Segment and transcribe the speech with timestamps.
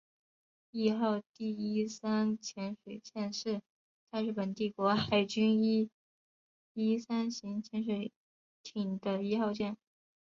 [0.71, 3.61] 伊号第一三潜水舰是
[4.09, 5.91] 大日本帝国海军伊
[6.73, 8.11] 一三型潜水
[8.63, 9.77] 艇的一号舰。